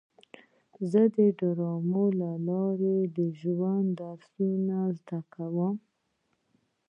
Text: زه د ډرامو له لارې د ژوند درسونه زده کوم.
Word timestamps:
زه 0.91 1.01
د 1.17 1.17
ډرامو 1.39 2.05
له 2.19 2.31
لارې 2.47 2.97
د 3.17 3.19
ژوند 3.39 3.87
درسونه 3.99 4.77
زده 4.97 5.19
کوم. 5.33 5.75